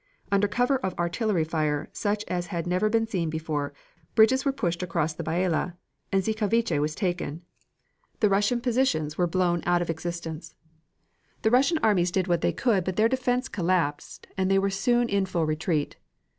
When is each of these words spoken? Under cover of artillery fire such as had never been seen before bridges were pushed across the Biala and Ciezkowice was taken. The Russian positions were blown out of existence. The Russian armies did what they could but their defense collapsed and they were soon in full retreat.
Under 0.31 0.47
cover 0.47 0.77
of 0.77 0.95
artillery 0.97 1.43
fire 1.43 1.87
such 1.93 2.23
as 2.27 2.47
had 2.47 2.65
never 2.65 2.89
been 2.89 3.05
seen 3.05 3.29
before 3.29 3.71
bridges 4.15 4.43
were 4.43 4.51
pushed 4.51 4.81
across 4.81 5.13
the 5.13 5.23
Biala 5.23 5.75
and 6.11 6.23
Ciezkowice 6.23 6.79
was 6.81 6.95
taken. 6.95 7.43
The 8.19 8.27
Russian 8.27 8.61
positions 8.61 9.19
were 9.19 9.27
blown 9.27 9.61
out 9.67 9.83
of 9.83 9.91
existence. 9.91 10.55
The 11.43 11.51
Russian 11.51 11.77
armies 11.83 12.09
did 12.09 12.27
what 12.27 12.41
they 12.41 12.51
could 12.51 12.83
but 12.83 12.95
their 12.95 13.09
defense 13.09 13.47
collapsed 13.47 14.25
and 14.39 14.49
they 14.49 14.57
were 14.57 14.71
soon 14.71 15.07
in 15.07 15.27
full 15.27 15.45
retreat. 15.45 15.97